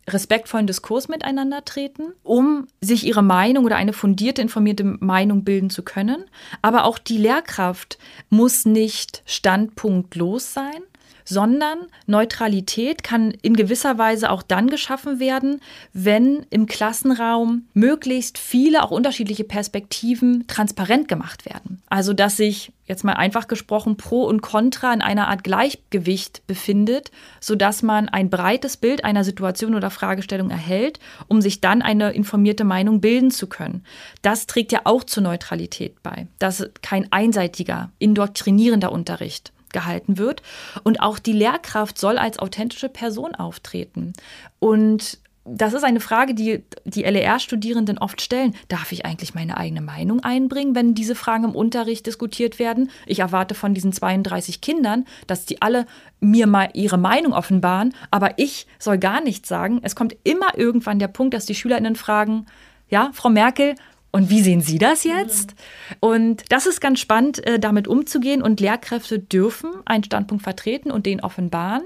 [0.09, 5.83] respektvollen Diskurs miteinander treten, um sich ihre Meinung oder eine fundierte, informierte Meinung bilden zu
[5.83, 6.23] können.
[6.61, 7.97] Aber auch die Lehrkraft
[8.29, 10.81] muss nicht standpunktlos sein,
[11.27, 15.59] sondern Neutralität kann in gewisser Weise auch dann geschaffen werden,
[15.91, 21.81] wenn im Klassenraum möglichst viele, auch unterschiedliche Perspektiven transparent gemacht werden.
[21.89, 27.11] Also dass sich jetzt mal einfach gesprochen Pro und Contra in einer Art Gleichgewicht befindet,
[27.41, 32.63] sodass man ein breites Bild einer Situation oder Fragestellung erhält, um sich dann eine informierte
[32.63, 33.83] Meinung bilden zu können.
[34.21, 36.27] Das trägt ja auch zur Neutralität bei.
[36.39, 40.41] Das ist kein einseitiger, indoktrinierender Unterricht gehalten wird.
[40.83, 44.13] Und auch die Lehrkraft soll als authentische Person auftreten.
[44.59, 48.53] Und das ist eine Frage, die die LER-Studierenden oft stellen.
[48.67, 52.89] Darf ich eigentlich meine eigene Meinung einbringen, wenn diese Fragen im Unterricht diskutiert werden?
[53.05, 55.85] Ich erwarte von diesen 32 Kindern, dass die alle
[56.19, 59.79] mir mal ihre Meinung offenbaren, aber ich soll gar nichts sagen.
[59.83, 62.47] Es kommt immer irgendwann der Punkt, dass die SchülerInnen fragen,
[62.89, 63.75] ja, Frau Merkel,
[64.11, 65.55] und wie sehen Sie das jetzt?
[65.99, 68.41] Und das ist ganz spannend, äh, damit umzugehen.
[68.41, 71.83] Und Lehrkräfte dürfen einen Standpunkt vertreten und den offenbaren.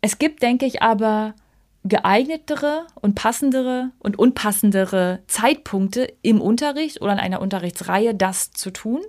[0.00, 1.34] Es gibt, denke ich, aber
[1.84, 9.00] geeignetere und passendere und unpassendere Zeitpunkte im Unterricht oder in einer Unterrichtsreihe das zu tun,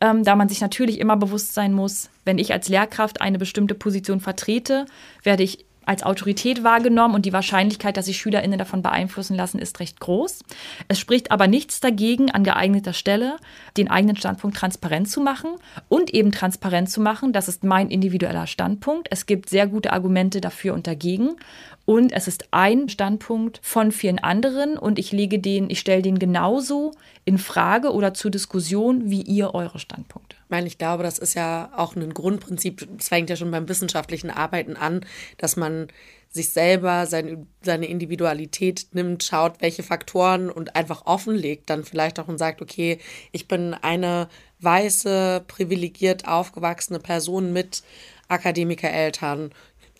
[0.00, 3.74] ähm, da man sich natürlich immer bewusst sein muss, wenn ich als Lehrkraft eine bestimmte
[3.74, 4.86] Position vertrete,
[5.24, 9.80] werde ich als Autorität wahrgenommen und die Wahrscheinlichkeit, dass sich SchülerInnen davon beeinflussen lassen, ist
[9.80, 10.40] recht groß.
[10.88, 13.36] Es spricht aber nichts dagegen, an geeigneter Stelle
[13.76, 15.50] den eigenen Standpunkt transparent zu machen
[15.88, 19.08] und eben transparent zu machen, das ist mein individueller Standpunkt.
[19.10, 21.36] Es gibt sehr gute Argumente dafür und dagegen
[21.84, 26.18] und es ist ein Standpunkt von vielen anderen und ich lege den, ich stelle den
[26.18, 26.92] genauso
[27.24, 30.36] in Frage oder zur Diskussion wie ihr eure Standpunkte.
[30.44, 33.68] Ich meine, ich glaube, das ist ja auch ein Grundprinzip, das fängt ja schon beim
[33.68, 35.04] wissenschaftlichen Arbeiten an,
[35.38, 35.88] dass man
[36.32, 42.28] sich selber sein, seine Individualität nimmt, schaut, welche Faktoren und einfach offenlegt, dann vielleicht auch
[42.28, 42.98] und sagt, okay,
[43.32, 44.28] ich bin eine
[44.60, 47.82] weiße, privilegiert aufgewachsene Person mit
[48.28, 49.50] Akademikereltern.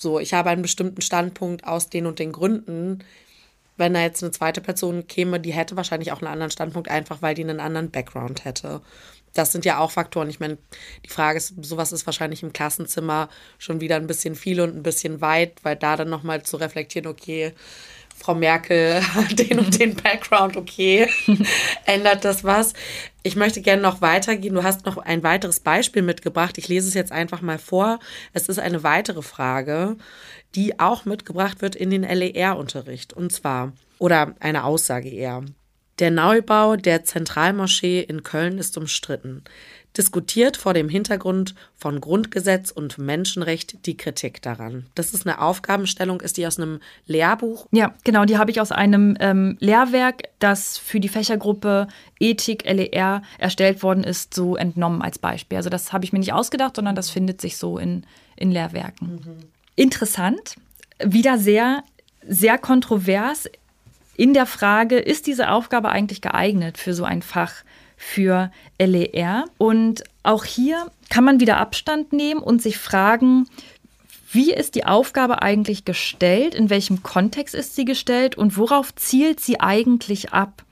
[0.02, 3.04] So, ich habe einen bestimmten Standpunkt aus den und den Gründen.
[3.76, 7.22] Wenn da jetzt eine zweite Person käme, die hätte wahrscheinlich auch einen anderen Standpunkt, einfach
[7.22, 8.80] weil die einen anderen Background hätte.
[9.32, 10.28] Das sind ja auch Faktoren.
[10.28, 10.58] Ich meine,
[11.06, 14.82] die Frage ist, sowas ist wahrscheinlich im Klassenzimmer schon wieder ein bisschen viel und ein
[14.82, 17.54] bisschen weit, weil da dann nochmal zu reflektieren, okay,
[18.16, 21.08] Frau Merkel hat den und den Background, okay,
[21.86, 22.72] ändert das was?
[23.22, 24.54] Ich möchte gerne noch weitergehen.
[24.54, 26.58] Du hast noch ein weiteres Beispiel mitgebracht.
[26.58, 27.98] Ich lese es jetzt einfach mal vor.
[28.32, 29.96] Es ist eine weitere Frage,
[30.54, 33.12] die auch mitgebracht wird in den LER-Unterricht.
[33.12, 35.44] Und zwar, oder eine Aussage eher.
[35.98, 39.44] Der Neubau der Zentralmoschee in Köln ist umstritten
[39.96, 44.86] diskutiert vor dem Hintergrund von Grundgesetz und Menschenrecht die Kritik daran.
[44.94, 47.66] Das ist eine Aufgabenstellung, ist die aus einem Lehrbuch?
[47.72, 53.22] Ja, genau, die habe ich aus einem ähm, Lehrwerk, das für die Fächergruppe Ethik LER
[53.38, 55.58] erstellt worden ist, so entnommen als Beispiel.
[55.58, 58.04] Also das habe ich mir nicht ausgedacht, sondern das findet sich so in,
[58.36, 59.14] in Lehrwerken.
[59.16, 59.36] Mhm.
[59.76, 60.56] Interessant,
[61.02, 61.82] wieder sehr,
[62.26, 63.48] sehr kontrovers
[64.16, 67.52] in der Frage, ist diese Aufgabe eigentlich geeignet für so ein Fach?
[68.02, 69.44] Für LER.
[69.58, 73.46] Und auch hier kann man wieder Abstand nehmen und sich fragen,
[74.32, 76.54] wie ist die Aufgabe eigentlich gestellt?
[76.54, 78.36] In welchem Kontext ist sie gestellt?
[78.36, 80.64] Und worauf zielt sie eigentlich ab?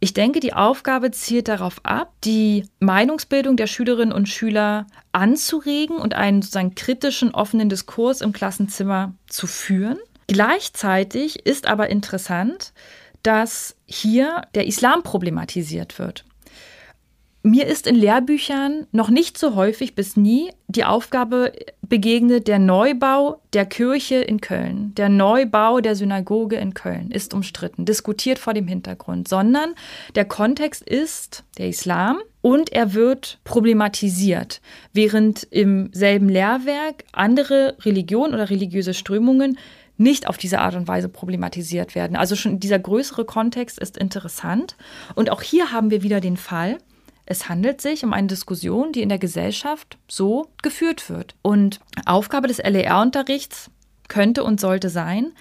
[0.00, 6.14] Ich denke, die Aufgabe zielt darauf ab, die Meinungsbildung der Schülerinnen und Schüler anzuregen und
[6.14, 9.98] einen sozusagen kritischen, offenen Diskurs im Klassenzimmer zu führen.
[10.26, 12.72] Gleichzeitig ist aber interessant,
[13.22, 16.24] dass hier der Islam problematisiert wird.
[17.46, 23.40] Mir ist in Lehrbüchern noch nicht so häufig bis nie die Aufgabe begegnet, der Neubau
[23.52, 28.66] der Kirche in Köln, der Neubau der Synagoge in Köln ist umstritten, diskutiert vor dem
[28.66, 29.76] Hintergrund, sondern
[30.16, 34.60] der Kontext ist der Islam und er wird problematisiert,
[34.92, 39.56] während im selben Lehrwerk andere Religionen oder religiöse Strömungen
[39.98, 42.16] nicht auf diese Art und Weise problematisiert werden.
[42.16, 44.74] Also schon dieser größere Kontext ist interessant.
[45.14, 46.78] Und auch hier haben wir wieder den Fall,
[47.26, 51.34] es handelt sich um eine Diskussion, die in der Gesellschaft so geführt wird.
[51.42, 53.70] Und Aufgabe des LER-Unterrichts
[54.08, 55.32] könnte und sollte sein,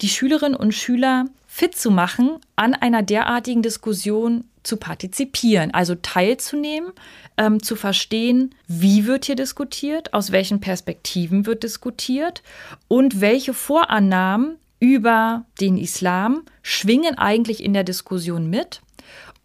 [0.00, 6.92] die Schülerinnen und Schüler fit zu machen, an einer derartigen Diskussion zu partizipieren, also teilzunehmen,
[7.36, 12.42] ähm, zu verstehen, wie wird hier diskutiert, aus welchen Perspektiven wird diskutiert
[12.86, 18.80] und welche Vorannahmen über den Islam schwingen eigentlich in der Diskussion mit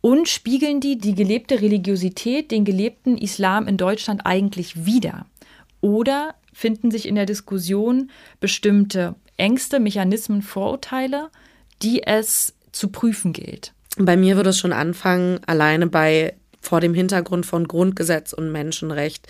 [0.02, 5.26] und spiegeln die die gelebte Religiosität, den gelebten Islam in Deutschland eigentlich wider?
[5.82, 11.30] Oder finden sich in der Diskussion bestimmte Ängste, Mechanismen, Vorurteile,
[11.82, 13.74] die es zu prüfen gilt?
[13.98, 19.28] Bei mir würde es schon anfangen, alleine bei vor dem Hintergrund von Grundgesetz und Menschenrecht.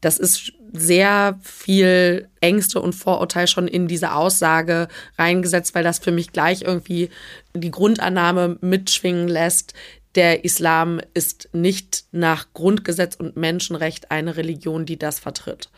[0.00, 6.12] Das ist sehr viel Ängste und Vorurteil schon in diese Aussage reingesetzt, weil das für
[6.12, 7.10] mich gleich irgendwie
[7.54, 9.74] die Grundannahme mitschwingen lässt,
[10.16, 15.68] der Islam ist nicht nach Grundgesetz und Menschenrecht eine Religion, die das vertritt.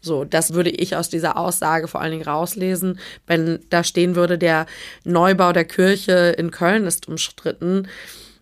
[0.00, 2.98] So, das würde ich aus dieser Aussage vor allen Dingen rauslesen.
[3.26, 4.66] Wenn da stehen würde, der
[5.04, 7.86] Neubau der Kirche in Köln ist umstritten,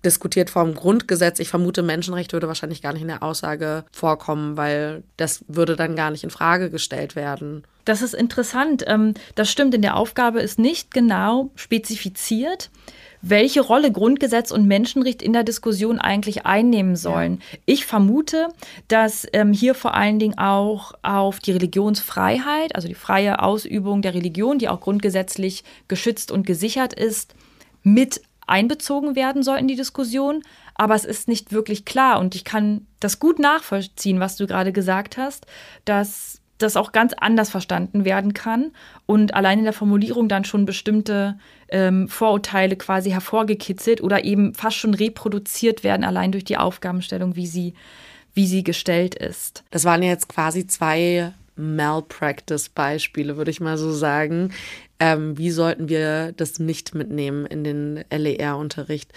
[0.04, 1.40] diskutiert vom Grundgesetz.
[1.40, 5.96] Ich vermute, Menschenrecht würde wahrscheinlich gar nicht in der Aussage vorkommen, weil das würde dann
[5.96, 7.64] gar nicht in Frage gestellt werden.
[7.84, 8.84] Das ist interessant.
[8.86, 12.70] Ähm, das stimmt, in der Aufgabe ist nicht genau spezifiziert,
[13.20, 17.40] welche Rolle Grundgesetz und Menschenrecht in der Diskussion eigentlich einnehmen sollen.
[17.52, 17.58] Ja.
[17.66, 18.48] Ich vermute,
[18.88, 24.14] dass ähm, hier vor allen Dingen auch auf die Religionsfreiheit, also die freie Ausübung der
[24.14, 27.34] Religion, die auch grundgesetzlich geschützt und gesichert ist,
[27.82, 30.42] mit einbezogen werden soll in die Diskussion.
[30.74, 34.72] Aber es ist nicht wirklich klar und ich kann das gut nachvollziehen, was du gerade
[34.72, 35.46] gesagt hast,
[35.84, 38.72] dass das auch ganz anders verstanden werden kann
[39.06, 41.38] und allein in der Formulierung dann schon bestimmte
[41.70, 47.46] ähm, Vorurteile quasi hervorgekitzelt oder eben fast schon reproduziert werden, allein durch die Aufgabenstellung, wie
[47.46, 47.74] sie,
[48.34, 49.64] wie sie gestellt ist.
[49.70, 54.52] Das waren jetzt quasi zwei Malpractice-Beispiele, würde ich mal so sagen.
[55.00, 59.12] Ähm, wie sollten wir das nicht mitnehmen in den LER-Unterricht?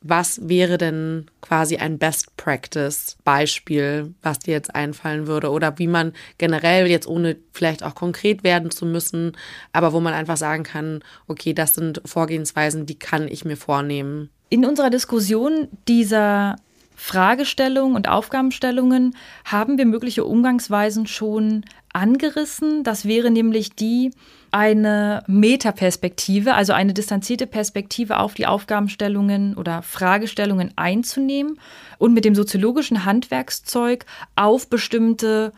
[0.00, 5.88] Was wäre denn quasi ein Best Practice Beispiel, was dir jetzt einfallen würde oder wie
[5.88, 9.36] man generell jetzt ohne vielleicht auch konkret werden zu müssen,
[9.72, 14.30] aber wo man einfach sagen kann, okay, das sind Vorgehensweisen, die kann ich mir vornehmen.
[14.50, 16.56] In unserer Diskussion dieser
[17.00, 22.82] Fragestellungen und Aufgabenstellungen haben wir mögliche Umgangsweisen schon angerissen.
[22.82, 24.10] Das wäre nämlich die,
[24.50, 31.60] eine Metaperspektive, also eine distanzierte Perspektive auf die Aufgabenstellungen oder Fragestellungen einzunehmen
[31.98, 35.52] und mit dem soziologischen Handwerkszeug auf bestimmte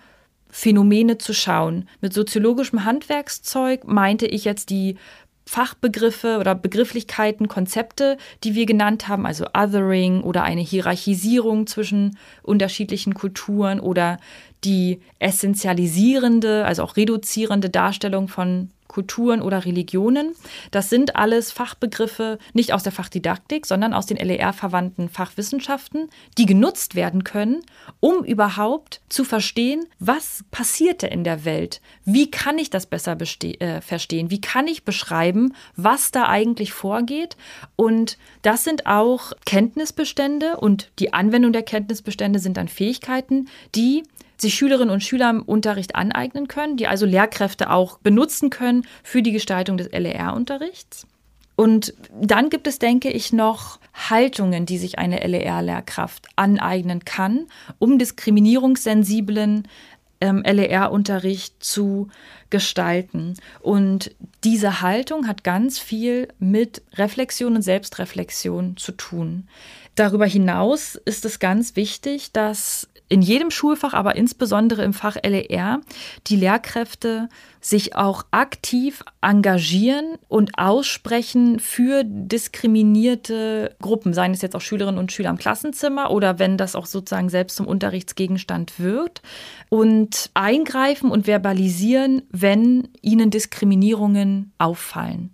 [0.50, 1.88] Phänomene zu schauen.
[2.02, 4.98] Mit soziologischem Handwerkszeug meinte ich jetzt die
[5.50, 13.14] Fachbegriffe oder Begrifflichkeiten, Konzepte, die wir genannt haben, also Othering oder eine Hierarchisierung zwischen unterschiedlichen
[13.14, 14.18] Kulturen oder
[14.62, 20.34] die essentialisierende, also auch reduzierende Darstellung von Kulturen oder Religionen.
[20.72, 26.96] Das sind alles Fachbegriffe nicht aus der Fachdidaktik, sondern aus den LER-verwandten Fachwissenschaften, die genutzt
[26.96, 27.60] werden können,
[28.00, 31.80] um überhaupt zu verstehen, was passierte in der Welt.
[32.04, 34.30] Wie kann ich das besser äh, verstehen?
[34.32, 37.36] Wie kann ich beschreiben, was da eigentlich vorgeht?
[37.76, 44.02] Und das sind auch Kenntnisbestände und die Anwendung der Kenntnisbestände sind dann Fähigkeiten, die
[44.40, 49.22] sich Schülerinnen und Schüler im Unterricht aneignen können, die also Lehrkräfte auch benutzen können für
[49.22, 51.06] die Gestaltung des LER-Unterrichts.
[51.56, 57.98] Und dann gibt es, denke ich, noch Haltungen, die sich eine LER-Lehrkraft aneignen kann, um
[57.98, 59.68] diskriminierungssensiblen
[60.22, 62.08] ähm, LER-Unterricht zu
[62.48, 63.34] gestalten.
[63.60, 69.46] Und diese Haltung hat ganz viel mit Reflexion und Selbstreflexion zu tun.
[69.94, 75.80] Darüber hinaus ist es ganz wichtig, dass in jedem Schulfach, aber insbesondere im Fach LER,
[76.28, 77.28] die Lehrkräfte
[77.60, 85.10] sich auch aktiv engagieren und aussprechen für diskriminierte Gruppen, seien es jetzt auch Schülerinnen und
[85.10, 89.22] Schüler im Klassenzimmer oder wenn das auch sozusagen selbst zum Unterrichtsgegenstand wird
[89.70, 95.32] und eingreifen und verbalisieren, wenn ihnen Diskriminierungen auffallen.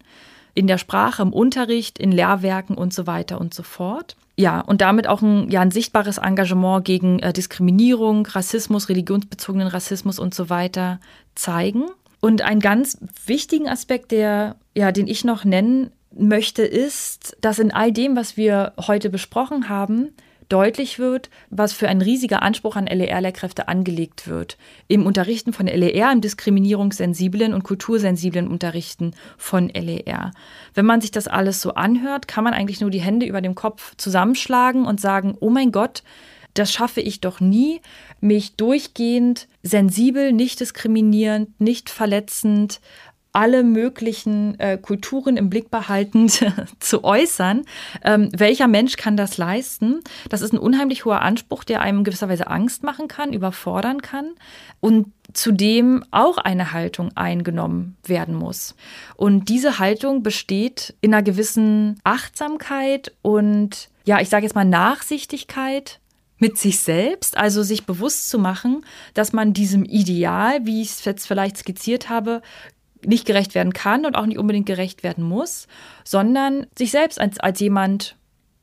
[0.57, 4.17] In der Sprache, im Unterricht, in Lehrwerken und so weiter und so fort.
[4.37, 10.19] Ja, und damit auch ein, ja, ein sichtbares Engagement gegen äh, Diskriminierung, Rassismus, religionsbezogenen Rassismus
[10.19, 10.99] und so weiter
[11.35, 11.85] zeigen.
[12.21, 17.71] Und einen ganz wichtigen Aspekt, der, ja, den ich noch nennen möchte, ist, dass in
[17.71, 20.09] all dem, was wir heute besprochen haben,
[20.49, 24.57] deutlich wird, was für ein riesiger Anspruch an LER-Lehrkräfte angelegt wird.
[24.89, 30.33] Im Unterrichten von LER, im diskriminierungssensiblen und kultursensiblen Unterrichten von LER.
[30.75, 33.55] Wenn man sich das alles so anhört, kann man eigentlich nur die Hände über dem
[33.55, 36.03] Kopf zusammenschlagen und sagen, oh mein Gott,
[36.59, 37.81] das schaffe ich doch nie,
[38.21, 42.81] mich durchgehend sensibel, nicht diskriminierend, nicht verletzend,
[43.37, 46.43] alle möglichen äh, Kulturen im Blick behaltend
[46.81, 47.67] zu äußern.
[48.03, 50.01] Ähm, welcher Mensch kann das leisten?
[50.31, 54.01] Das ist ein unheimlich hoher Anspruch, der einem in gewisser Weise Angst machen kann, überfordern
[54.01, 54.31] kann
[54.81, 58.75] und zudem auch eine Haltung eingenommen werden muss.
[59.17, 66.01] Und diese Haltung besteht in einer gewissen Achtsamkeit und ja, ich sage jetzt mal Nachsichtigkeit
[66.39, 68.85] mit sich selbst, also sich bewusst zu machen,
[69.15, 72.43] dass man diesem Ideal, wie ich es jetzt vielleicht skizziert habe,
[73.05, 75.67] nicht gerecht werden kann und auch nicht unbedingt gerecht werden muss,
[76.05, 78.17] sondern sich selbst als, als jemand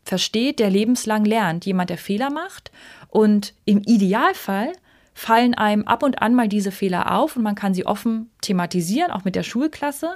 [0.03, 2.71] versteht, der lebenslang lernt, jemand, der Fehler macht.
[3.09, 4.73] Und im Idealfall
[5.13, 9.11] fallen einem ab und an mal diese Fehler auf und man kann sie offen thematisieren,
[9.11, 10.13] auch mit der Schulklasse.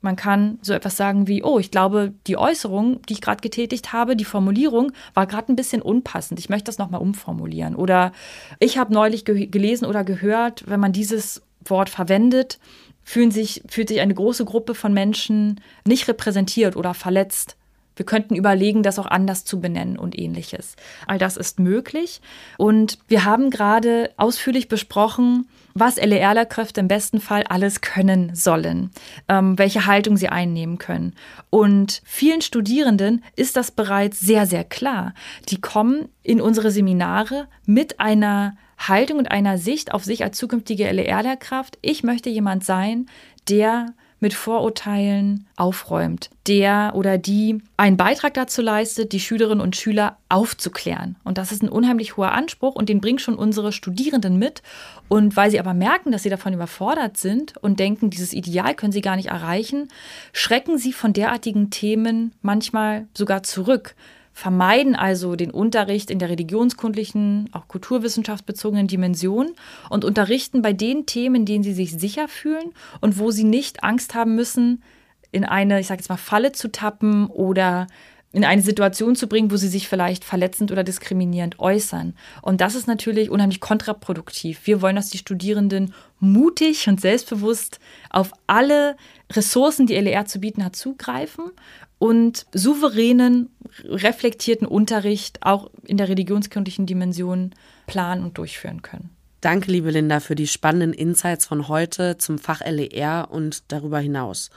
[0.00, 3.92] Man kann so etwas sagen wie, oh, ich glaube, die Äußerung, die ich gerade getätigt
[3.92, 6.38] habe, die Formulierung war gerade ein bisschen unpassend.
[6.38, 7.74] Ich möchte das nochmal umformulieren.
[7.74, 8.12] Oder
[8.60, 12.60] ich habe neulich ge gelesen oder gehört, wenn man dieses Wort verwendet,
[13.08, 17.56] fühlen sich, fühlt sich eine große Gruppe von Menschen nicht repräsentiert oder verletzt.
[17.96, 20.76] Wir könnten überlegen, das auch anders zu benennen und ähnliches.
[21.06, 22.20] All das ist möglich.
[22.58, 25.48] Und wir haben gerade ausführlich besprochen,
[25.80, 28.90] was LER-Lehrkräfte im besten Fall alles können sollen,
[29.28, 31.14] ähm, welche Haltung sie einnehmen können.
[31.50, 35.14] Und vielen Studierenden ist das bereits sehr, sehr klar.
[35.48, 40.90] Die kommen in unsere Seminare mit einer Haltung und einer Sicht auf sich als zukünftige
[40.90, 41.78] LER-Lehrkraft.
[41.82, 43.06] Ich möchte jemand sein,
[43.48, 43.86] der
[44.20, 51.16] mit Vorurteilen aufräumt, der oder die einen Beitrag dazu leistet, die Schülerinnen und Schüler aufzuklären.
[51.24, 54.62] Und das ist ein unheimlich hoher Anspruch und den bringen schon unsere Studierenden mit.
[55.08, 58.92] Und weil sie aber merken, dass sie davon überfordert sind und denken, dieses Ideal können
[58.92, 59.88] sie gar nicht erreichen,
[60.32, 63.94] schrecken sie von derartigen Themen manchmal sogar zurück,
[64.38, 69.48] vermeiden also den Unterricht in der religionskundlichen, auch kulturwissenschaftsbezogenen Dimension
[69.90, 73.82] und unterrichten bei den Themen, in denen sie sich sicher fühlen und wo sie nicht
[73.82, 74.84] Angst haben müssen,
[75.32, 77.88] in eine, ich sage jetzt mal, Falle zu tappen oder
[78.32, 82.14] in eine Situation zu bringen, wo sie sich vielleicht verletzend oder diskriminierend äußern.
[82.42, 84.60] Und das ist natürlich unheimlich kontraproduktiv.
[84.64, 88.96] Wir wollen, dass die Studierenden mutig und selbstbewusst auf alle
[89.32, 91.52] Ressourcen, die LER zu bieten hat, zugreifen
[91.98, 93.50] und souveränen,
[93.84, 97.54] reflektierten Unterricht auch in der religionskundlichen Dimension
[97.86, 99.10] planen und durchführen können.
[99.40, 104.50] Danke, liebe Linda, für die spannenden Insights von heute zum Fach LER und darüber hinaus.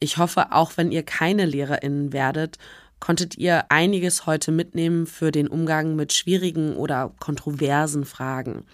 [0.00, 2.58] Ich hoffe, auch wenn ihr keine LehrerInnen werdet,
[3.00, 8.64] konntet ihr einiges heute mitnehmen für den Umgang mit schwierigen oder kontroversen Fragen.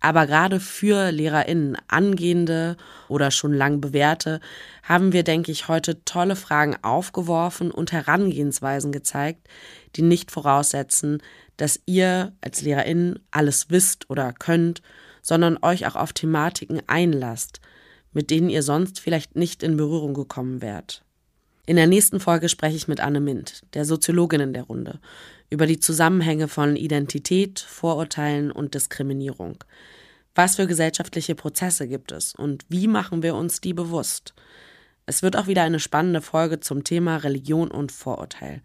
[0.00, 2.76] Aber gerade für LehrerInnen, angehende
[3.08, 4.40] oder schon lang bewährte,
[4.84, 9.48] haben wir, denke ich, heute tolle Fragen aufgeworfen und Herangehensweisen gezeigt,
[9.96, 11.20] die nicht voraussetzen,
[11.56, 14.82] dass ihr als LehrerInnen alles wisst oder könnt,
[15.20, 17.60] sondern euch auch auf Thematiken einlasst,
[18.12, 21.04] mit denen ihr sonst vielleicht nicht in Berührung gekommen wärt.
[21.68, 25.00] In der nächsten Folge spreche ich mit Anne Mint, der Soziologin in der Runde,
[25.50, 29.62] über die Zusammenhänge von Identität, Vorurteilen und Diskriminierung.
[30.34, 34.32] Was für gesellschaftliche Prozesse gibt es und wie machen wir uns die bewusst?
[35.04, 38.62] Es wird auch wieder eine spannende Folge zum Thema Religion und Vorurteil.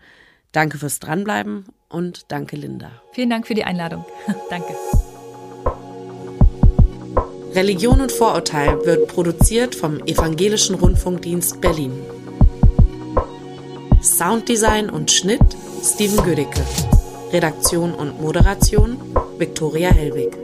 [0.54, 2.90] Danke fürs Dranbleiben und danke, Linda.
[3.12, 4.06] Vielen Dank für die Einladung.
[4.50, 4.74] danke.
[7.54, 11.92] Religion und Vorurteil wird produziert vom Evangelischen Rundfunkdienst Berlin.
[14.04, 15.40] Sounddesign und Schnitt
[15.82, 16.62] Steven Gödicke.
[17.32, 18.98] Redaktion und Moderation
[19.38, 20.43] Viktoria Hellwig.